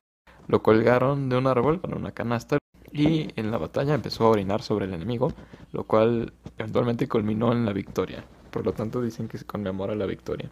lo 0.48 0.64
colgaron 0.64 1.30
de 1.30 1.38
un 1.38 1.48
árbol 1.48 1.82
con 1.82 1.94
una 1.94 2.12
canasta 2.12 2.58
y 2.92 3.28
en 3.40 3.52
la 3.52 3.58
batalla 3.58 3.94
empezó 3.94 4.26
a 4.26 4.30
orinar 4.30 4.62
sobre 4.62 4.86
el 4.86 4.94
enemigo, 4.94 5.34
lo 5.74 5.84
cual 5.84 6.34
eventualmente 6.58 7.08
culminó 7.08 7.52
en 7.52 7.66
la 7.66 7.74
victoria. 7.74 8.24
Por 8.52 8.66
lo 8.66 8.74
tanto 8.74 9.02
dicen 9.02 9.28
que 9.28 9.38
se 9.38 9.46
conmemora 9.46 9.96
la 9.96 10.06
victoria. 10.06 10.50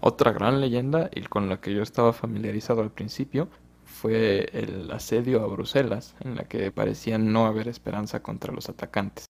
Otra 0.00 0.32
gran 0.32 0.60
leyenda, 0.60 1.10
y 1.12 1.22
con 1.22 1.48
la 1.48 1.60
que 1.60 1.74
yo 1.74 1.82
estaba 1.82 2.12
familiarizado 2.12 2.82
al 2.82 2.90
principio, 2.90 3.48
fue 3.88 4.48
el 4.52 4.90
asedio 4.92 5.42
a 5.42 5.46
Bruselas, 5.46 6.14
en 6.20 6.36
la 6.36 6.44
que 6.44 6.70
parecía 6.70 7.18
no 7.18 7.46
haber 7.46 7.66
esperanza 7.66 8.22
contra 8.22 8.52
los 8.52 8.68
atacantes. 8.68 9.24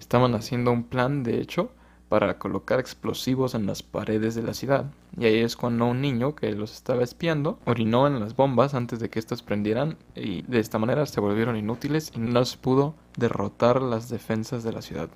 Estaban 0.00 0.34
haciendo 0.34 0.72
un 0.72 0.84
plan, 0.84 1.22
de 1.22 1.40
hecho, 1.40 1.72
para 2.08 2.38
colocar 2.38 2.80
explosivos 2.80 3.54
en 3.54 3.66
las 3.66 3.82
paredes 3.82 4.34
de 4.34 4.42
la 4.42 4.54
ciudad, 4.54 4.90
y 5.16 5.26
ahí 5.26 5.38
es 5.38 5.56
cuando 5.56 5.86
un 5.86 6.00
niño 6.00 6.34
que 6.34 6.50
los 6.52 6.72
estaba 6.72 7.04
espiando 7.04 7.58
orinó 7.66 8.06
en 8.06 8.18
las 8.18 8.34
bombas 8.34 8.74
antes 8.74 8.98
de 8.98 9.10
que 9.10 9.18
éstas 9.18 9.42
prendieran, 9.42 9.96
y 10.14 10.42
de 10.42 10.58
esta 10.58 10.78
manera 10.78 11.06
se 11.06 11.20
volvieron 11.20 11.56
inútiles 11.56 12.10
y 12.14 12.18
no 12.18 12.44
se 12.44 12.58
pudo 12.58 12.94
derrotar 13.16 13.82
las 13.82 14.08
defensas 14.08 14.64
de 14.64 14.72
la 14.72 14.82
ciudad. 14.82 15.08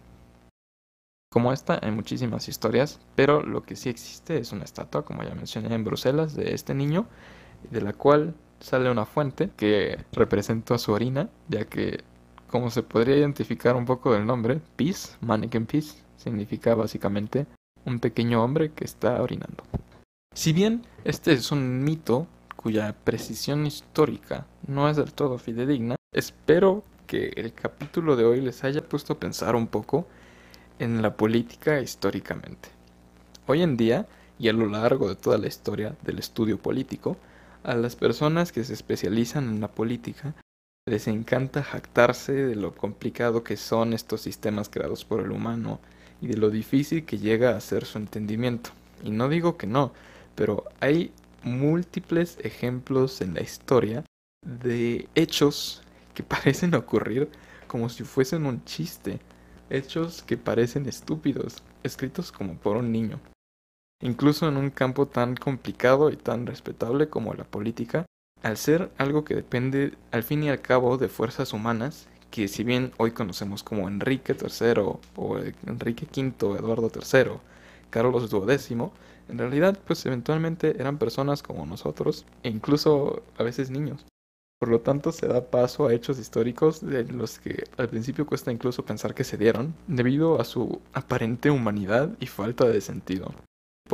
Como 1.32 1.52
esta 1.52 1.80
hay 1.82 1.90
muchísimas 1.90 2.48
historias, 2.48 3.00
pero 3.16 3.42
lo 3.42 3.64
que 3.64 3.74
sí 3.74 3.88
existe 3.88 4.38
es 4.38 4.52
una 4.52 4.62
estatua, 4.62 5.04
como 5.04 5.24
ya 5.24 5.34
mencioné 5.34 5.74
en 5.74 5.82
Bruselas, 5.82 6.36
de 6.36 6.54
este 6.54 6.74
niño, 6.74 7.06
de 7.72 7.80
la 7.80 7.92
cual 7.92 8.34
sale 8.60 8.90
una 8.90 9.06
fuente 9.06 9.50
que 9.56 9.98
representa 10.12 10.78
su 10.78 10.92
orina, 10.92 11.28
ya 11.48 11.64
que, 11.64 12.02
como 12.48 12.70
se 12.70 12.82
podría 12.82 13.16
identificar 13.16 13.76
un 13.76 13.84
poco 13.84 14.12
del 14.12 14.26
nombre, 14.26 14.60
Peace, 14.76 15.16
Mannequin 15.20 15.66
Peace, 15.66 16.02
significa 16.16 16.74
básicamente 16.74 17.46
un 17.84 18.00
pequeño 18.00 18.42
hombre 18.42 18.72
que 18.72 18.84
está 18.84 19.20
orinando. 19.22 19.64
Si 20.34 20.52
bien 20.52 20.82
este 21.04 21.32
es 21.32 21.52
un 21.52 21.84
mito 21.84 22.26
cuya 22.56 22.94
precisión 23.04 23.66
histórica 23.66 24.46
no 24.66 24.88
es 24.88 24.96
del 24.96 25.12
todo 25.12 25.38
fidedigna, 25.38 25.96
espero 26.12 26.82
que 27.06 27.32
el 27.36 27.52
capítulo 27.52 28.16
de 28.16 28.24
hoy 28.24 28.40
les 28.40 28.64
haya 28.64 28.82
puesto 28.82 29.12
a 29.12 29.20
pensar 29.20 29.54
un 29.54 29.66
poco 29.66 30.06
en 30.78 31.02
la 31.02 31.16
política 31.16 31.80
históricamente. 31.80 32.70
Hoy 33.46 33.62
en 33.62 33.76
día, 33.76 34.06
y 34.38 34.48
a 34.48 34.52
lo 34.52 34.66
largo 34.66 35.08
de 35.08 35.16
toda 35.16 35.38
la 35.38 35.46
historia 35.46 35.94
del 36.02 36.18
estudio 36.18 36.58
político, 36.58 37.16
a 37.64 37.74
las 37.74 37.96
personas 37.96 38.52
que 38.52 38.62
se 38.62 38.74
especializan 38.74 39.48
en 39.48 39.60
la 39.60 39.68
política 39.68 40.34
les 40.86 41.08
encanta 41.08 41.62
jactarse 41.62 42.32
de 42.32 42.56
lo 42.56 42.74
complicado 42.74 43.42
que 43.42 43.56
son 43.56 43.94
estos 43.94 44.20
sistemas 44.20 44.68
creados 44.68 45.04
por 45.04 45.20
el 45.20 45.32
humano 45.32 45.80
y 46.20 46.26
de 46.26 46.36
lo 46.36 46.50
difícil 46.50 47.06
que 47.06 47.18
llega 47.18 47.56
a 47.56 47.60
ser 47.60 47.86
su 47.86 47.96
entendimiento. 47.96 48.70
Y 49.02 49.10
no 49.10 49.30
digo 49.30 49.56
que 49.56 49.66
no, 49.66 49.92
pero 50.34 50.64
hay 50.80 51.10
múltiples 51.42 52.36
ejemplos 52.42 53.22
en 53.22 53.34
la 53.34 53.40
historia 53.40 54.04
de 54.46 55.08
hechos 55.14 55.82
que 56.12 56.22
parecen 56.22 56.74
ocurrir 56.74 57.30
como 57.66 57.88
si 57.88 58.04
fuesen 58.04 58.44
un 58.44 58.62
chiste 58.64 59.20
hechos 59.70 60.22
que 60.22 60.36
parecen 60.36 60.86
estúpidos, 60.86 61.62
escritos 61.82 62.30
como 62.30 62.56
por 62.56 62.76
un 62.76 62.92
niño. 62.92 63.18
Incluso 64.04 64.46
en 64.46 64.58
un 64.58 64.68
campo 64.68 65.06
tan 65.06 65.34
complicado 65.34 66.10
y 66.10 66.16
tan 66.16 66.44
respetable 66.44 67.08
como 67.08 67.32
la 67.32 67.44
política, 67.44 68.04
al 68.42 68.58
ser 68.58 68.90
algo 68.98 69.24
que 69.24 69.34
depende 69.34 69.94
al 70.10 70.22
fin 70.22 70.42
y 70.42 70.50
al 70.50 70.60
cabo 70.60 70.98
de 70.98 71.08
fuerzas 71.08 71.54
humanas, 71.54 72.06
que 72.30 72.46
si 72.46 72.64
bien 72.64 72.92
hoy 72.98 73.12
conocemos 73.12 73.62
como 73.62 73.88
Enrique 73.88 74.36
III 74.38 74.98
o 75.16 75.38
Enrique 75.66 76.06
V, 76.14 76.58
Eduardo 76.58 76.92
III, 76.94 77.38
Carlos 77.88 78.28
XII, 78.28 78.90
en 79.30 79.38
realidad 79.38 79.78
pues 79.86 80.04
eventualmente 80.04 80.78
eran 80.78 80.98
personas 80.98 81.42
como 81.42 81.64
nosotros 81.64 82.26
e 82.42 82.50
incluso 82.50 83.22
a 83.38 83.42
veces 83.42 83.70
niños. 83.70 84.04
Por 84.60 84.68
lo 84.68 84.80
tanto, 84.80 85.12
se 85.12 85.28
da 85.28 85.46
paso 85.50 85.86
a 85.86 85.94
hechos 85.94 86.18
históricos 86.18 86.84
de 86.84 87.04
los 87.04 87.38
que 87.38 87.64
al 87.78 87.88
principio 87.88 88.26
cuesta 88.26 88.52
incluso 88.52 88.84
pensar 88.84 89.14
que 89.14 89.24
se 89.24 89.38
dieron, 89.38 89.74
debido 89.86 90.42
a 90.42 90.44
su 90.44 90.82
aparente 90.92 91.50
humanidad 91.50 92.10
y 92.20 92.26
falta 92.26 92.66
de 92.66 92.82
sentido. 92.82 93.32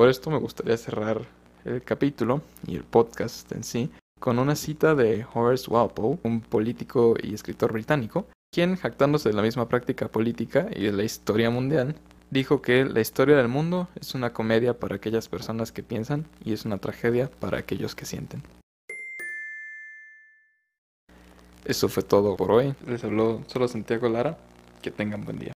Por 0.00 0.08
esto 0.08 0.30
me 0.30 0.38
gustaría 0.38 0.78
cerrar 0.78 1.26
el 1.66 1.82
capítulo 1.82 2.40
y 2.66 2.74
el 2.74 2.84
podcast 2.84 3.52
en 3.52 3.62
sí 3.62 3.90
con 4.18 4.38
una 4.38 4.56
cita 4.56 4.94
de 4.94 5.26
Horace 5.34 5.70
Walpole, 5.70 6.18
un 6.22 6.40
político 6.40 7.16
y 7.22 7.34
escritor 7.34 7.74
británico, 7.74 8.26
quien, 8.50 8.76
jactándose 8.76 9.28
de 9.28 9.34
la 9.34 9.42
misma 9.42 9.68
práctica 9.68 10.08
política 10.08 10.68
y 10.74 10.84
de 10.84 10.92
la 10.92 11.04
historia 11.04 11.50
mundial, 11.50 11.96
dijo 12.30 12.62
que 12.62 12.86
la 12.86 13.02
historia 13.02 13.36
del 13.36 13.48
mundo 13.48 13.88
es 13.94 14.14
una 14.14 14.32
comedia 14.32 14.72
para 14.72 14.96
aquellas 14.96 15.28
personas 15.28 15.70
que 15.70 15.82
piensan 15.82 16.24
y 16.42 16.54
es 16.54 16.64
una 16.64 16.78
tragedia 16.78 17.30
para 17.38 17.58
aquellos 17.58 17.94
que 17.94 18.06
sienten. 18.06 18.42
Eso 21.66 21.90
fue 21.90 22.04
todo 22.04 22.38
por 22.38 22.52
hoy. 22.52 22.74
Les 22.86 23.04
habló 23.04 23.42
solo 23.48 23.68
Santiago 23.68 24.08
Lara. 24.08 24.38
Que 24.80 24.90
tengan 24.90 25.26
buen 25.26 25.38
día. 25.38 25.52